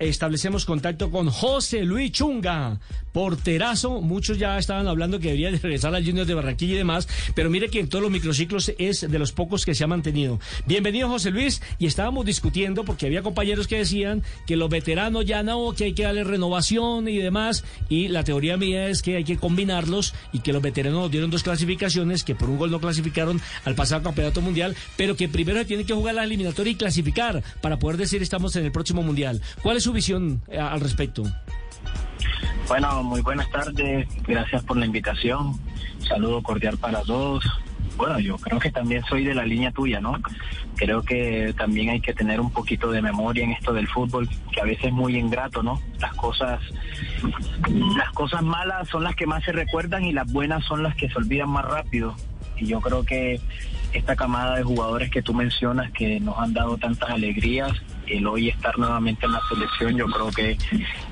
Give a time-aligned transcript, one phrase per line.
[0.00, 2.80] Establecemos contacto con José Luis Chunga,
[3.12, 4.00] porterazo.
[4.00, 7.50] Muchos ya estaban hablando que debería de regresar al Junior de Barranquilla y demás, pero
[7.50, 10.40] mire que en todos los microciclos es de los pocos que se ha mantenido.
[10.66, 11.62] Bienvenido, José Luis.
[11.78, 15.92] Y estábamos discutiendo porque había compañeros que decían que los veteranos ya no, que hay
[15.92, 17.64] que darle renovación y demás.
[17.88, 21.30] Y la teoría mía es que hay que combinarlos y que los veteranos nos dieron
[21.30, 25.64] dos clasificaciones, que por un gol no clasificaron al pasado campeonato mundial, pero que primero
[25.66, 29.40] tienen que jugar la eliminatoria y clasificar para poder decir estamos en el próximo mundial.
[29.62, 31.24] ¿Cuál es su visión eh, al respecto?
[32.68, 34.08] Bueno, muy buenas tardes.
[34.26, 35.54] Gracias por la invitación.
[36.06, 37.44] Saludo cordial para todos.
[37.96, 40.16] Bueno, yo creo que también soy de la línea tuya, ¿no?
[40.76, 44.60] Creo que también hay que tener un poquito de memoria en esto del fútbol, que
[44.60, 45.80] a veces es muy ingrato, ¿no?
[45.98, 46.60] Las cosas,
[47.96, 51.10] las cosas malas son las que más se recuerdan y las buenas son las que
[51.10, 52.16] se olvidan más rápido.
[52.56, 53.40] Y yo creo que
[53.92, 57.72] esta camada de jugadores que tú mencionas que nos han dado tantas alegrías,
[58.10, 60.56] el hoy estar nuevamente en la selección, yo creo que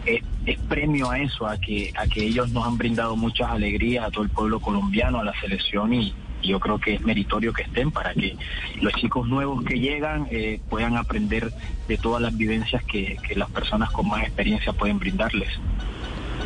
[0.04, 4.10] es, premio a eso, a que, a que ellos nos han brindado muchas alegrías a
[4.10, 7.90] todo el pueblo colombiano, a la selección y, yo creo que es meritorio que estén
[7.90, 8.36] para que
[8.80, 11.52] los chicos nuevos que llegan eh, puedan aprender
[11.88, 15.48] de todas las vivencias que, que, las personas con más experiencia pueden brindarles.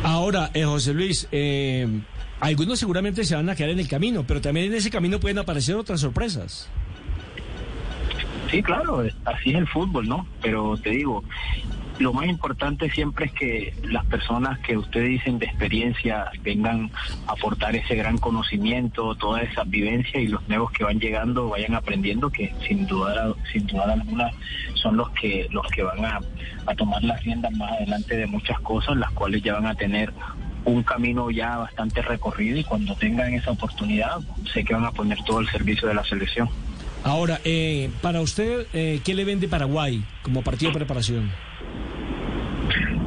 [0.03, 1.87] Ahora, eh, José Luis, eh,
[2.39, 5.37] algunos seguramente se van a quedar en el camino, pero también en ese camino pueden
[5.37, 6.69] aparecer otras sorpresas.
[8.53, 10.27] Sí, claro, así es el fútbol, ¿no?
[10.39, 11.23] Pero te digo,
[11.97, 16.91] lo más importante siempre es que las personas que ustedes dicen de experiencia vengan
[17.25, 21.73] a aportar ese gran conocimiento, toda esa vivencia y los nuevos que van llegando vayan
[21.73, 24.29] aprendiendo que sin duda sin duda alguna
[24.75, 26.19] son los que los que van a,
[26.67, 30.13] a tomar las riendas más adelante de muchas cosas, las cuales ya van a tener
[30.65, 34.19] un camino ya bastante recorrido y cuando tengan esa oportunidad
[34.53, 36.47] sé que van a poner todo el servicio de la selección.
[37.03, 41.29] Ahora, eh, para usted, eh, ¿qué le vende Paraguay como partido de preparación?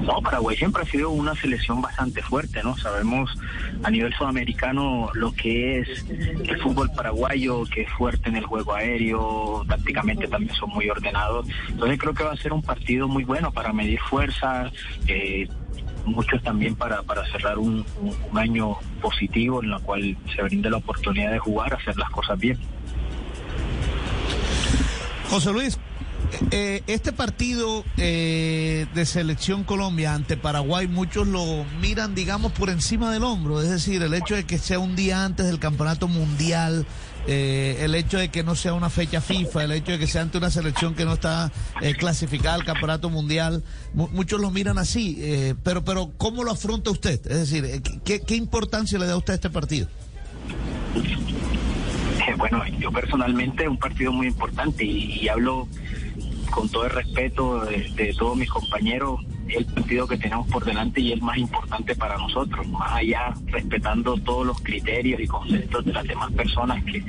[0.02, 2.76] No, Paraguay siempre ha sido una selección bastante fuerte, ¿no?
[2.76, 3.30] Sabemos
[3.82, 8.74] a nivel sudamericano lo que es el fútbol paraguayo, que es fuerte en el juego
[8.74, 11.48] aéreo, tácticamente también son muy ordenados.
[11.68, 14.70] Entonces creo que va a ser un partido muy bueno para medir fuerza,
[15.08, 15.48] eh,
[16.04, 17.02] muchos también para,
[17.32, 17.84] cerrar un,
[18.30, 22.38] un año positivo en la cual se brinde la oportunidad de jugar, hacer las cosas
[22.38, 22.58] bien.
[25.30, 25.78] José Luis,
[26.50, 33.12] eh, este partido eh, de selección Colombia ante Paraguay, muchos lo miran, digamos, por encima
[33.12, 33.60] del hombro.
[33.60, 36.86] Es decir, el hecho de que sea un día antes del campeonato mundial,
[37.26, 40.22] eh, el hecho de que no sea una fecha FIFA, el hecho de que sea
[40.22, 41.50] ante una selección que no está
[41.98, 43.64] clasificada al campeonato mundial,
[43.94, 45.54] muchos lo miran así.
[45.62, 47.20] Pero, pero, ¿cómo lo afronta usted?
[47.26, 49.88] Es decir, ¿qué, ¿qué importancia le da usted a este partido?
[52.36, 55.68] Bueno, yo personalmente un partido muy importante y, hablo
[56.50, 61.00] con todo el respeto de, de, todos mis compañeros, el partido que tenemos por delante
[61.00, 65.92] y el más importante para nosotros, más allá respetando todos los criterios y conceptos de
[65.92, 67.04] las demás personas, que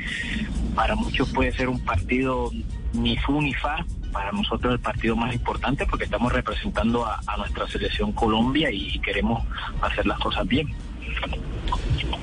[0.76, 2.52] para muchos puede ser un partido
[2.94, 7.38] ni fu ni fa, para nosotros el partido más importante porque estamos representando a, a
[7.38, 9.44] nuestra selección Colombia y queremos
[9.82, 10.68] hacer las cosas bien.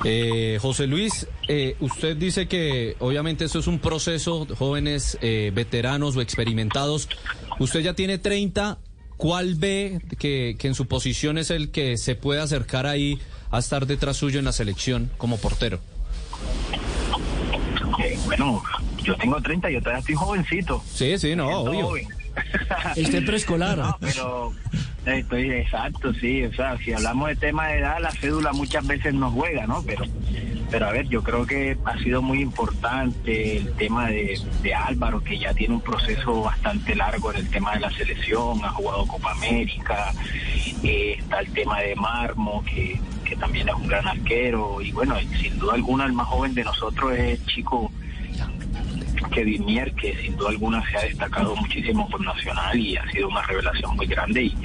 [0.03, 6.15] Eh, José Luis, eh, usted dice que obviamente eso es un proceso, jóvenes, eh, veteranos
[6.15, 7.09] o experimentados.
[7.59, 8.77] Usted ya tiene 30.
[9.17, 13.17] ¿Cuál ve que, que, en su posición es el que se puede acercar ahí
[13.49, 15.79] a estar detrás suyo en la selección como portero?
[18.03, 18.61] Eh, bueno,
[19.03, 20.83] yo tengo 30, yo todavía estoy jovencito.
[20.93, 21.87] Sí, sí, no, obvio.
[21.87, 22.07] Joven.
[22.95, 23.77] Este preescolar.
[23.77, 24.53] No, pero
[25.05, 26.43] estoy exacto, sí.
[26.43, 29.83] O sea, si hablamos de tema de edad, la cédula muchas veces nos juega, ¿no?
[29.83, 30.05] Pero,
[30.71, 35.23] pero a ver, yo creo que ha sido muy importante el tema de, de Álvaro,
[35.23, 39.05] que ya tiene un proceso bastante largo en el tema de la selección, ha jugado
[39.05, 40.11] Copa América,
[40.83, 45.15] eh, está el tema de Marmo, que, que también es un gran arquero, y bueno,
[45.39, 47.91] sin duda alguna el más joven de nosotros es el chico
[49.29, 53.27] Kevin Mier, que sin duda alguna se ha destacado muchísimo por Nacional y ha sido
[53.27, 54.43] una revelación muy grande.
[54.43, 54.55] Y,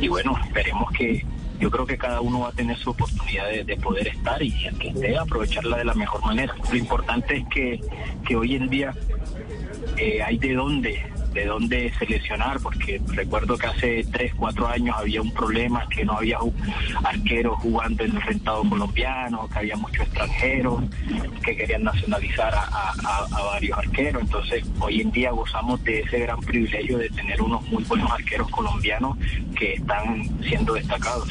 [0.00, 1.24] y bueno, esperemos que
[1.58, 4.66] yo creo que cada uno va a tener su oportunidad de, de poder estar y
[4.66, 6.54] el que esté aprovecharla de la mejor manera.
[6.70, 7.80] Lo importante es que,
[8.26, 8.92] que hoy en día
[9.96, 11.02] eh, hay de dónde
[11.36, 16.14] de dónde seleccionar, porque recuerdo que hace 3, 4 años había un problema, que no
[16.14, 16.38] había
[17.04, 20.82] arqueros jugando en el rentado colombiano, que había muchos extranjeros
[21.44, 22.92] que querían nacionalizar a-
[23.30, 24.22] a varios arqueros.
[24.22, 28.48] Entonces, hoy en día gozamos de ese gran privilegio de tener unos muy buenos arqueros
[28.50, 29.16] colombianos
[29.56, 31.28] que están siendo destacados.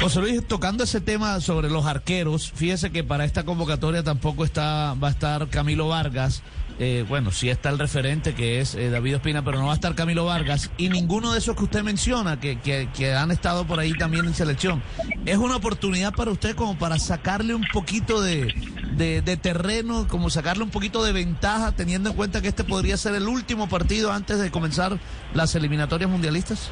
[0.00, 4.94] José Luis, tocando ese tema sobre los arqueros, fíjese que para esta convocatoria tampoco está
[5.02, 6.42] va a estar Camilo Vargas.
[6.78, 9.74] Eh, bueno, sí está el referente que es eh, David Ospina, pero no va a
[9.76, 13.64] estar Camilo Vargas y ninguno de esos que usted menciona, que, que, que han estado
[13.64, 14.82] por ahí también en selección.
[15.24, 18.52] ¿Es una oportunidad para usted como para sacarle un poquito de,
[18.96, 23.14] de, terreno, como sacarle un poquito de ventaja, teniendo en cuenta que este podría ser
[23.14, 24.98] el último partido antes de comenzar
[25.32, 26.70] las eliminatorias mundialistas?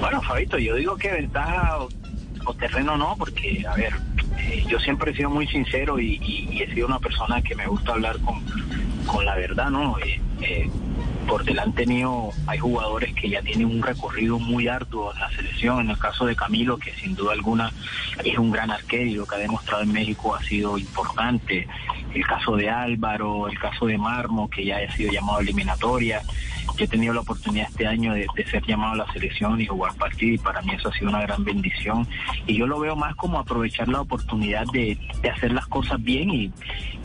[0.00, 1.78] Bueno, Fabito, yo digo que ventaja
[2.44, 3.92] o terreno no, porque, a ver,
[4.68, 7.66] yo siempre he sido muy sincero y, y- y he sido una persona que me
[7.66, 8.34] gusta hablar con,
[9.06, 9.96] con la verdad, ¿no?
[9.98, 10.70] Eh, eh,
[11.26, 15.80] por delante mío hay jugadores que ya tienen un recorrido muy arduo en la selección.
[15.80, 17.72] En el caso de Camilo, que sin duda alguna
[18.24, 21.66] es un gran arquero que ha demostrado en México ha sido importante.
[22.14, 26.22] El caso de Álvaro, el caso de Marmo, que ya ha sido llamado a eliminatoria.
[26.76, 29.94] Yo he tenido la oportunidad este año de, ser llamado a la selección y jugar
[29.94, 32.06] partido y para mí eso ha sido una gran bendición.
[32.46, 34.98] Y yo lo veo más como aprovechar la oportunidad de,
[35.32, 36.52] hacer las cosas bien y,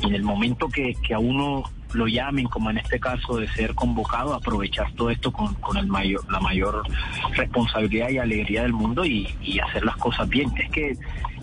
[0.01, 1.63] en el momento que a uno
[1.93, 5.87] lo llamen, como en este caso de ser convocado, aprovechar todo esto con, con el
[5.87, 6.83] mayor, la mayor
[7.35, 10.51] responsabilidad y alegría del mundo y, y hacer las cosas bien.
[10.57, 10.97] Es que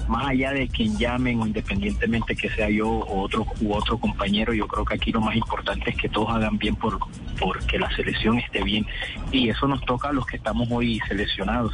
[0.08, 4.52] más allá de quien llamen o independientemente que sea yo o otro u otro compañero,
[4.54, 6.98] yo creo que aquí lo más importante es que todos hagan bien por
[7.38, 8.86] porque la selección esté bien
[9.30, 11.72] y eso nos toca a los que estamos hoy seleccionados.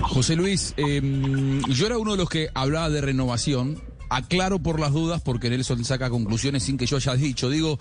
[0.00, 3.89] José Luis, eh, yo era uno de los que hablaba de renovación.
[4.10, 7.48] Aclaro por las dudas porque Nelson saca conclusiones sin que yo haya dicho.
[7.48, 7.78] Digo,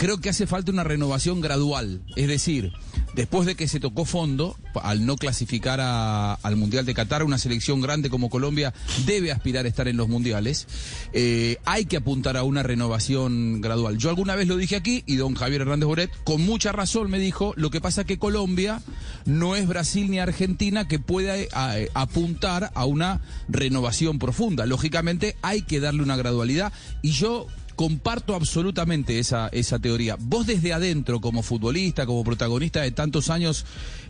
[0.00, 2.00] creo que hace falta una renovación gradual.
[2.16, 2.72] Es decir,
[3.14, 7.36] después de que se tocó fondo, al no clasificar a- al Mundial de Qatar, una
[7.36, 8.72] selección grande como Colombia
[9.04, 10.66] debe aspirar a estar en los mundiales.
[11.12, 13.98] Eh, hay que apuntar a una renovación gradual.
[13.98, 17.18] Yo alguna vez lo dije aquí y don Javier Hernández Boret con mucha razón me
[17.18, 18.80] dijo, lo que pasa que Colombia
[19.26, 23.20] no es Brasil ni Argentina que pueda eh, eh, apuntar a una
[23.50, 24.64] renovación profunda.
[24.64, 26.72] Lógicamente hay que darle una gradualidad
[27.02, 27.46] y yo
[27.80, 30.14] comparto absolutamente esa, esa teoría.
[30.20, 33.64] Vos desde adentro, como futbolista, como protagonista de tantos años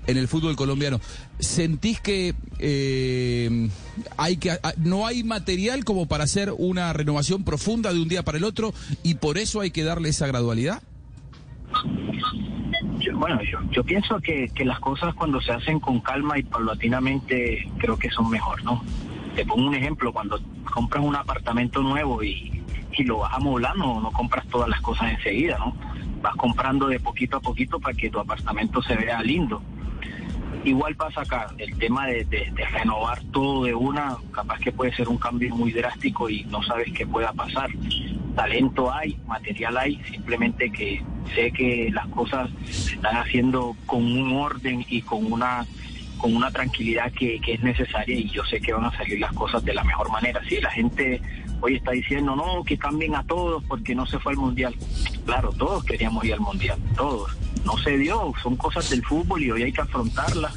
[0.09, 1.01] en el fútbol colombiano,
[1.39, 3.69] ¿sentís que eh,
[4.17, 8.25] hay que a- no hay material como para hacer una renovación profunda de un día
[8.25, 8.75] para el otro
[9.05, 10.83] y por eso hay que darle esa gradualidad?
[13.15, 17.69] Bueno, yo, yo pienso que, que las cosas cuando se hacen con calma y paulatinamente
[17.79, 18.83] creo que son mejor, ¿no?
[19.37, 20.41] Te pongo un ejemplo, cuando
[20.75, 22.60] compras un apartamento nuevo y,
[22.93, 25.75] y lo vas amoblando, no compras todas las cosas enseguida, ¿no?
[26.23, 29.63] Vas comprando de poquito a poquito para que tu apartamento se vea lindo.
[30.65, 35.17] Igual pasa acá, el tema de, renovar todo de una, capaz que puede ser un
[35.17, 37.71] cambio muy drástico y no sabes qué pueda pasar.
[38.35, 41.03] Talento hay, material hay, simplemente que
[41.35, 45.67] sé que las cosas se están haciendo con un orden y con una
[46.19, 49.33] con una tranquilidad que, que es necesaria y yo sé que van a salir las
[49.33, 50.43] cosas de la mejor manera.
[50.47, 51.23] Sí, la gente
[51.61, 54.75] hoy está diciendo, no, que cambien a todos porque no se fue al Mundial.
[55.25, 57.37] Claro, todos queríamos ir al Mundial, todos.
[57.65, 60.55] No se dio, son cosas del fútbol y hoy hay que afrontarlas,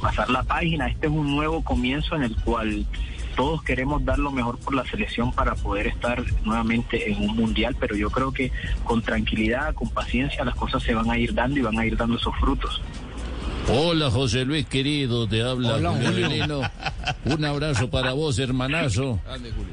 [0.00, 0.88] pasar la página.
[0.88, 2.86] Este es un nuevo comienzo en el cual
[3.36, 7.76] todos queremos dar lo mejor por la selección para poder estar nuevamente en un mundial,
[7.78, 8.50] pero yo creo que
[8.82, 11.96] con tranquilidad, con paciencia, las cosas se van a ir dando y van a ir
[11.96, 12.80] dando esos frutos.
[13.68, 16.28] Hola José Luis querido, te habla Hola, Julio.
[16.28, 16.60] Lino.
[17.24, 19.20] Un abrazo para vos, hermanazo.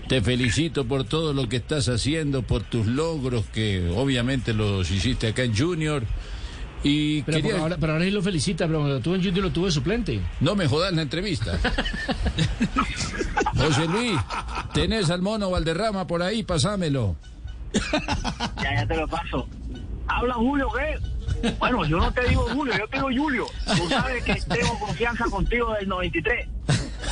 [0.08, 5.28] Te felicito por todo lo que estás haciendo, por tus logros que obviamente los hiciste
[5.28, 6.04] acá en Junior.
[6.86, 9.52] Y Pero, quería- ahora, pero ahora él lo felicita, pero lo tuvo en Junior lo
[9.52, 10.20] tuvo de suplente.
[10.42, 11.58] no me jodas la entrevista.
[13.56, 14.20] José Luis,
[14.74, 16.44] ¿tenés al mono Valderrama por ahí?
[16.44, 17.16] Pasámelo.
[18.62, 19.48] Ya, ya te lo paso.
[20.08, 21.00] Habla Julio, ¿qué?
[21.60, 23.46] Bueno, yo no te digo Julio, yo te digo Julio.
[23.66, 26.48] Tú sabes que tengo confianza contigo del 93.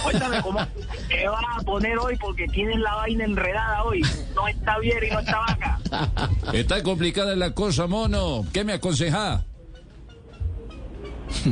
[0.04, 0.60] Cuéntame cómo,
[1.10, 4.02] qué vas a poner hoy porque tienes la vaina enredada hoy.
[4.36, 5.80] No está bien y no está vaca.
[6.54, 8.46] Está complicada la cosa, mono.
[8.54, 9.44] ¿Qué me aconsejás?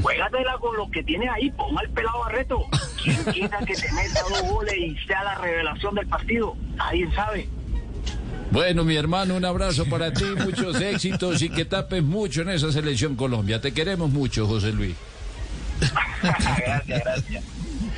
[0.02, 2.66] Juégatela con lo que tienes ahí, pon al pelado Barreto.
[3.02, 6.56] ¿Quién quita que te meta dos goles y sea la revelación del partido?
[6.76, 7.50] Nadie sabe.
[8.52, 12.72] Bueno, mi hermano, un abrazo para ti, muchos éxitos y que tapes mucho en esa
[12.72, 13.62] selección Colombia.
[13.62, 14.96] Te queremos mucho, José Luis.
[16.22, 17.44] gracias, gracias.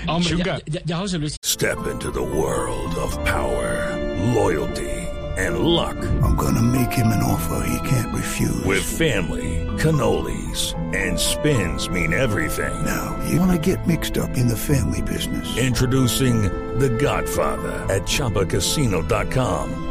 [0.07, 0.59] Hombre, ya, Chunga.
[0.65, 3.95] ya- ya José Luis Step into the world of power,
[4.33, 4.89] loyalty,
[5.37, 5.95] and luck.
[6.23, 8.63] I'm gonna make him an offer he can't refuse.
[8.65, 12.73] With family, cannolis, and spins mean everything.
[12.83, 15.55] Now, you wanna get mixed up in the family business.
[15.57, 16.43] Introducing
[16.79, 19.90] The Godfather at ChumbaCasino.com.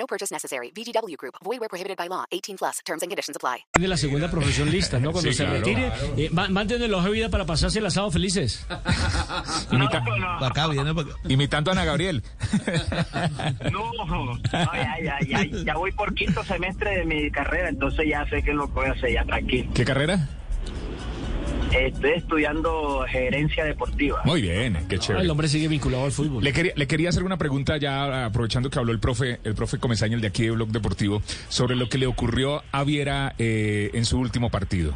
[0.00, 0.72] No purchase necessary.
[0.74, 1.34] VGW Group.
[1.44, 2.24] Void where prohibited by law.
[2.30, 2.78] 18 plus.
[2.86, 3.66] Terms and conditions apply.
[3.72, 5.12] Tiene la segunda profesión lista, ¿no?
[5.12, 6.14] Cuando Sí, se claro, retire, claro.
[6.16, 8.66] eh, mándenle el hoja de vida para pasarse el asado felices.
[9.70, 10.02] Imita-
[10.40, 11.04] Acá viene acá.
[11.28, 12.22] imitando a Ana Gabriel.
[13.70, 18.24] No, no, ya, ya, ya, ya voy por quinto semestre de mi carrera, entonces ya
[18.28, 19.70] sé que es lo que voy a hacer, ya tranquilo.
[19.74, 20.28] ¿Qué carrera?
[21.72, 24.20] Estoy estudiando gerencia deportiva.
[24.24, 25.24] Muy bien, qué Ah, chévere.
[25.24, 26.42] el hombre sigue vinculado al fútbol.
[26.42, 29.78] Le quería, le quería hacer una pregunta ya aprovechando que habló el profe, el profe
[29.78, 33.90] Comesaña, el de aquí de Blog Deportivo, sobre lo que le ocurrió a Viera eh,
[33.94, 34.92] en su último partido.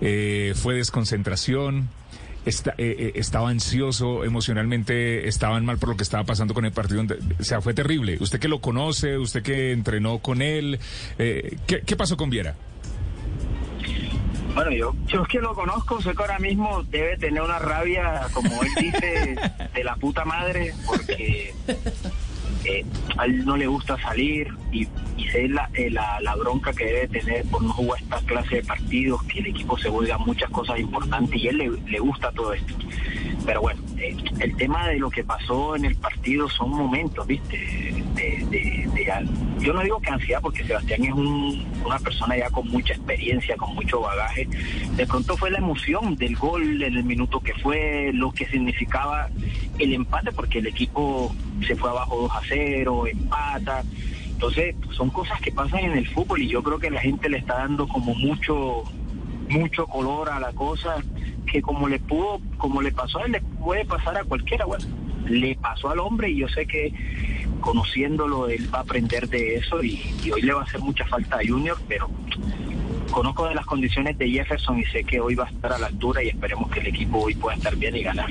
[0.00, 1.88] Eh, fue desconcentración,
[2.44, 6.72] esta- eh, eh, estaba ansioso, emocionalmente estaban mal por lo que estaba pasando con el
[6.72, 7.04] partido.
[7.38, 8.16] O sea, fue terrible.
[8.18, 10.80] Usted que lo conoce, usted que entrenó con él,
[11.18, 12.56] eh, ¿qué, qué pasó con Viera?
[14.54, 18.26] Bueno, yo, yo es que lo conozco, sé que ahora mismo debe tener una rabia,
[18.34, 19.36] como él dice,
[19.74, 21.54] de la puta madre, porque
[22.64, 22.84] eh,
[23.16, 26.84] a él no le gusta salir y, y sé la, eh, la, la bronca que
[26.84, 30.50] debe tener por no jugar esta clase de partidos, que el equipo se vuelva muchas
[30.50, 32.74] cosas importantes y a él le, le gusta todo esto.
[33.44, 37.56] Pero bueno, eh, el tema de lo que pasó en el partido son momentos, ¿viste?
[38.14, 39.12] De, de- de
[39.60, 43.56] yo no digo que ansiedad, porque Sebastián es un- una persona ya con mucha experiencia,
[43.56, 44.48] con mucho bagaje.
[44.96, 49.28] De pronto fue la emoción del gol en el minuto que fue, lo que significaba
[49.78, 51.34] el empate, porque el equipo
[51.66, 53.82] se fue abajo 2 a 0, empata.
[54.32, 57.38] Entonces, son cosas que pasan en el fútbol y yo creo que la gente le
[57.38, 58.82] está dando como mucho
[59.52, 60.96] mucho color a la cosa
[61.46, 64.64] que como le pudo, como le pasó a él, le puede pasar a cualquiera.
[64.64, 64.84] Bueno,
[65.26, 66.92] le pasó al hombre y yo sé que
[67.60, 71.04] conociéndolo él va a aprender de eso y, y hoy le va a hacer mucha
[71.06, 72.10] falta a Junior, pero
[73.12, 75.86] conozco de las condiciones de Jefferson y sé que hoy va a estar a la
[75.86, 78.28] altura y esperemos que el equipo hoy pueda estar bien y ganar.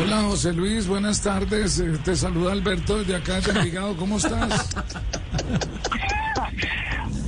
[0.00, 1.78] Hola José Luis, buenas tardes.
[1.80, 3.96] Eh, Te saluda Alberto desde acá de Envigado.
[3.96, 4.70] ¿Cómo estás?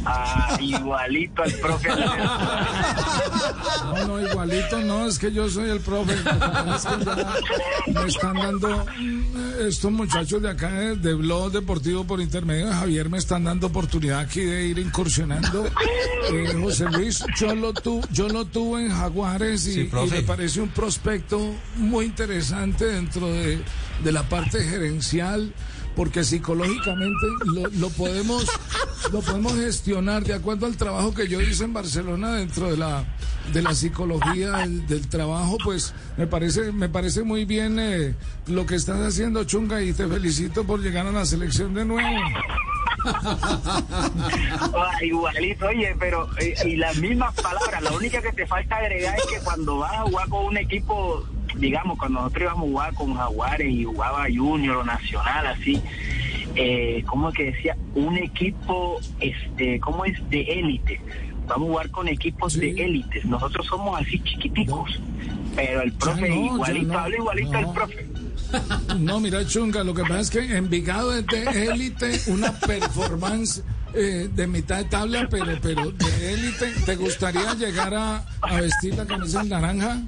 [0.08, 1.88] Ah, igualito al profe.
[3.84, 6.12] No, no, igualito no, es que yo soy el profe.
[6.14, 7.04] Es que
[7.92, 8.86] ya me están dando
[9.60, 13.66] estos muchachos de acá de, de Blog Deportivo por intermedio de Javier me están dando
[13.68, 15.66] oportunidad aquí de ir incursionando.
[16.32, 20.22] Eh, José Luis, yo lo, tu, yo lo tuve en Jaguares y, Sí, y me
[20.22, 21.40] parece un prospecto
[21.76, 23.60] muy interesante dentro de,
[24.04, 25.52] de la parte gerencial
[25.96, 28.46] porque psicológicamente lo, lo podemos
[29.12, 33.04] lo podemos gestionar de acuerdo al trabajo que yo hice en Barcelona dentro de la
[33.52, 38.14] de la psicología del, trabajo pues me parece me parece muy bien eh,
[38.46, 42.08] lo que estás haciendo Chunga y te felicito por llegar a la selección de nuevo.
[44.78, 49.16] Ah, igualito, oye, pero eh, y las mismas palabras, la única que te falta agregar
[49.18, 51.24] es que cuando vas a jugar con un equipo,
[51.58, 55.80] digamos, cuando nosotros íbamos a jugar con Jaguares y jugaba Junior o Nacional, así,
[56.54, 57.76] eh, ¿cómo es que decía?
[57.94, 60.30] Un equipo, este, ¿cómo es?
[60.30, 61.00] De élite.
[61.46, 63.24] Vamos a jugar con equipos de élites.
[63.24, 65.00] Nosotros somos así chiquiticos,
[65.54, 67.58] pero el profe no, igualito, no, habla igualito no.
[67.58, 68.06] el profe.
[68.98, 74.28] No, mira, Chunga, lo que pasa es que Envigado es de élite, una performance eh,
[74.32, 76.72] de mitad de tabla, pero, pero de élite.
[76.84, 80.00] ¿Te gustaría llegar a, a vestir la camisa en naranja?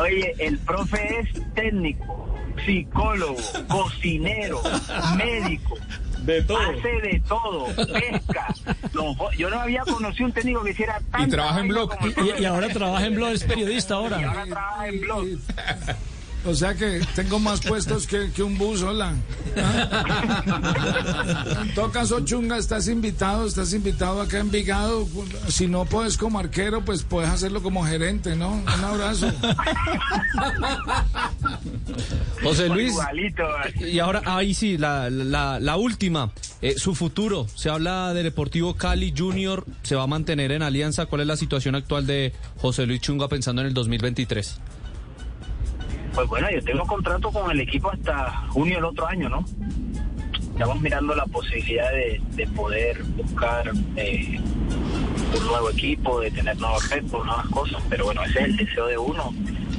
[0.00, 2.28] Oye, el profe es técnico,
[2.64, 3.36] psicólogo,
[3.68, 4.60] cocinero,
[5.16, 5.76] médico.
[6.22, 6.58] De todo.
[6.58, 8.52] Hace de todo, pesca.
[8.94, 11.92] No, yo no había conocido un técnico que hiciera tanta trabaja en blog.
[12.38, 14.20] Y- y ahora trabaja en blog, es periodista ahora.
[14.20, 15.26] Y ahora trabaja en blog.
[16.46, 19.14] O sea que tengo más puestos que, que un bus, hola.
[19.56, 20.44] ¿Ah?
[21.62, 25.08] En todo caso, Chunga, estás invitado, estás invitado acá en Envigado.
[25.48, 28.52] Si no puedes como arquero, pues puedes hacerlo como gerente, ¿no?
[28.52, 29.32] Un abrazo.
[32.42, 32.92] José Luis.
[32.92, 33.42] Igualito.
[33.80, 36.30] Y ahora, ahí sí, la, la, la última.
[36.62, 37.46] Eh, su futuro.
[37.54, 39.64] Se habla de Deportivo Cali Junior.
[39.82, 41.06] ¿Se va a mantener en alianza?
[41.06, 44.60] ¿Cuál es la situación actual de José Luis Chunga pensando en el 2023?
[46.16, 49.44] Pues bueno, yo tengo contrato con el equipo hasta junio del otro año, ¿no?
[50.50, 54.40] Estamos mirando la posibilidad de, de poder buscar eh,
[55.38, 58.86] un nuevo equipo, de tener nuevos retos, nuevas cosas, pero bueno, ese es el deseo
[58.86, 59.34] de uno.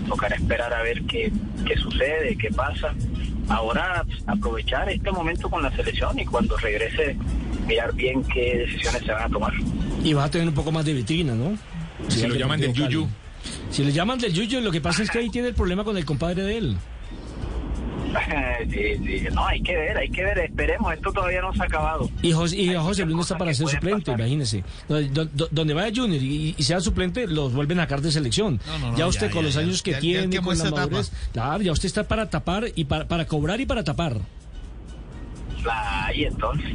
[0.08, 1.32] Tocará esperar a ver qué,
[1.66, 2.94] qué sucede, qué pasa.
[3.50, 7.18] Ahora aprovechar este momento con la selección y cuando regrese
[7.66, 9.54] mirar bien qué decisiones se van a tomar.
[10.04, 11.58] Y va a tener un poco más de vitrina, ¿no?
[12.10, 13.06] Si lo llaman del Yuyu.
[13.06, 13.27] Cali.
[13.72, 15.98] Si le llaman del Yuyu, lo que pasa es que ahí tiene el problema con
[15.98, 16.78] el compadre de él.
[18.72, 21.66] sí, sí, no, hay que ver, hay que ver, esperemos, esto todavía no se ha
[21.66, 22.10] acabado.
[22.22, 24.64] Y José, y José Luis no está para ser suplente, imagínese.
[24.88, 28.60] Donde, do- donde vaya Junior y, y sea suplente, los vuelven a sacar de selección.
[28.66, 29.60] No, no, no, ya usted ya, con ya, los ya.
[29.62, 33.08] años que Ya- tiene, con la madurez, claro, ya usted está para tapar y para,
[33.08, 34.18] para cobrar y para tapar.
[35.64, 36.72] La- y entonces,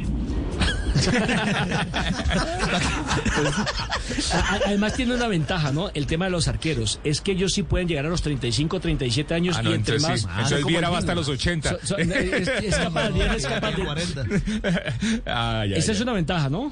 [4.65, 5.89] Además tiene una ventaja, ¿no?
[5.93, 6.99] El tema de los arqueros.
[7.03, 9.95] Es que ellos sí pueden llegar a los 35, 37 años Ah, no, y entre
[9.95, 10.35] entonces más...
[10.35, 10.41] sí.
[10.43, 11.69] Entonces Viera va hasta los 80.
[11.69, 12.07] So- so- es,
[12.47, 13.83] es capaz, Viera es capaz de-
[15.25, 15.93] Ah, ya, Esa ya.
[15.93, 16.71] es una ventaja, ¿no?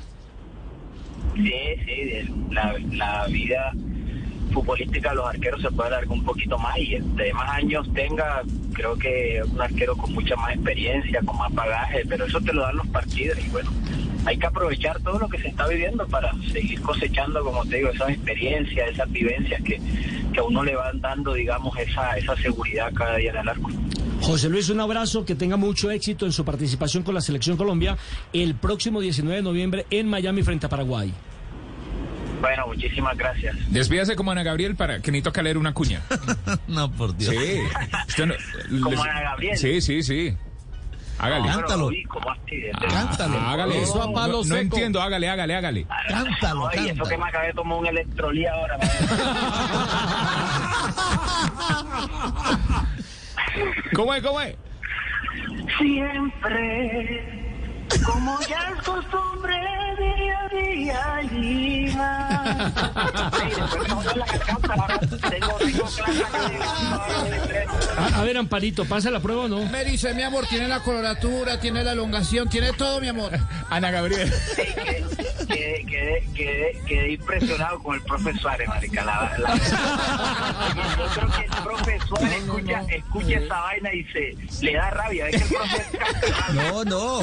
[1.36, 1.52] sí,
[1.86, 3.72] sí, la, la vida
[4.52, 8.42] futbolística los arqueros se puede alargar un poquito más y entre más años tenga,
[8.74, 12.62] creo que un arquero con mucha más experiencia, con más bagaje, pero eso te lo
[12.62, 13.72] dan los partidos y bueno,
[14.26, 17.90] hay que aprovechar todo lo que se está viviendo para seguir cosechando, como te digo,
[17.90, 19.82] esas experiencias, esas vivencias que,
[20.34, 23.70] que a uno le van dando, digamos, esa, esa seguridad cada día en el arco.
[24.22, 27.98] José Luis, un abrazo, que tenga mucho éxito en su participación con la Selección Colombia
[28.34, 31.12] el próximo 19 de noviembre en Miami frente a Paraguay.
[32.42, 33.56] Bueno, muchísimas gracias.
[33.72, 36.02] Despídase como Ana Gabriel para que ni toca leer una cuña.
[36.68, 37.34] no, por Dios.
[37.36, 37.62] Sí.
[38.10, 38.34] Usted no-
[38.84, 39.58] Como les- Ana Gabriel.
[39.58, 40.36] Sí, sí, sí.
[41.20, 41.42] Hágale.
[41.42, 41.86] No, pero, Cántalo.
[41.88, 42.56] uy, ¿cómo así?
[42.58, 43.40] De- de- Cántalo.
[43.40, 43.82] Hágale.
[43.84, 45.86] Eso a palo no, entiendo, hágale, hágale, hágale.
[46.10, 48.78] Cántalo, Ay, eso que me acabé de tomar un electrolí ahora.
[53.96, 54.56] ¿Cómo es, cómo es?
[55.78, 57.50] Siempre,
[58.06, 59.54] como ya es costumbre,
[60.00, 60.11] día
[60.54, 62.72] a Lima.
[68.24, 69.66] Ver, Amparito, ¿pasa la prueba o no?
[69.66, 73.32] Me dice, mi amor, tiene la coloratura, tiene la elongación, tiene todo, mi amor.
[73.70, 74.32] Ana Gabriel.
[75.48, 79.04] Quedé, quedé, quedé, quedé impresionado con el profe Suárez, marica.
[79.06, 84.74] La, la- yo creo que el profe Suárez escucha, escucha esa vaina y se le
[84.74, 85.28] da rabia.
[85.30, 87.22] Es que el profe No, no.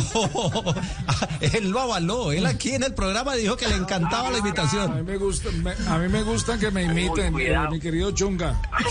[1.41, 2.33] él lo avaló.
[2.33, 4.97] Él aquí en el programa dijo que le encantaba la A invitación.
[4.97, 8.61] mí me gusta, me- a mí me gusta que me imiten, eh, mi querido Chunga.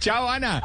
[0.00, 0.60] Chao, Ana.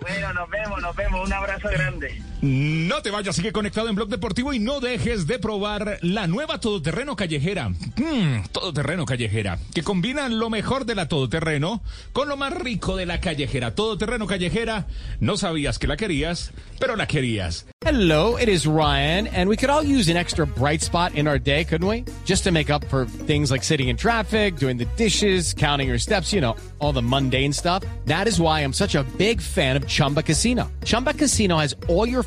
[0.00, 1.26] Bueno, nos vemos, nos vemos.
[1.26, 2.22] Un abrazo grande.
[2.44, 6.60] No te vayas, sigue conectado en Blog Deportivo y no dejes de probar la nueva
[6.60, 7.70] todoterreno callejera.
[7.70, 13.06] Mm, todoterreno callejera, que combina lo mejor de la todoterreno con lo más rico de
[13.06, 13.74] la callejera.
[13.74, 14.86] Todoterreno callejera,
[15.20, 17.64] no sabías que la querías, pero la querías.
[17.86, 21.38] Hello, it is Ryan, and we could all use an extra bright spot in our
[21.38, 22.04] day, couldn't we?
[22.24, 25.98] Just to make up for things like sitting in traffic, doing the dishes, counting your
[25.98, 27.84] steps, you know, all the mundane stuff.
[28.06, 30.72] That is why I'm such a big fan of Chumba Casino.
[30.84, 32.22] Chumba Casino has all your